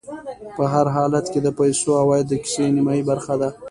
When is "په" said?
0.57-0.63